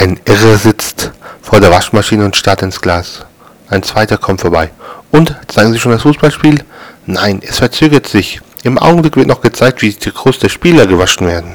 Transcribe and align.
Ein 0.00 0.20
Irrer 0.26 0.56
sitzt 0.56 1.10
vor 1.42 1.58
der 1.58 1.72
Waschmaschine 1.72 2.24
und 2.24 2.36
starrt 2.36 2.62
ins 2.62 2.80
Glas. 2.80 3.26
Ein 3.68 3.82
zweiter 3.82 4.16
kommt 4.16 4.40
vorbei. 4.40 4.70
Und, 5.10 5.34
zeigen 5.48 5.72
Sie 5.72 5.80
schon 5.80 5.90
das 5.90 6.02
Fußballspiel? 6.02 6.62
Nein, 7.06 7.42
es 7.44 7.58
verzögert 7.58 8.06
sich. 8.06 8.40
Im 8.62 8.78
Augenblick 8.78 9.16
wird 9.16 9.26
noch 9.26 9.40
gezeigt, 9.40 9.82
wie 9.82 9.90
die 9.90 9.98
Trikots 9.98 10.38
der 10.38 10.50
Spieler 10.50 10.86
gewaschen 10.86 11.26
werden. 11.26 11.52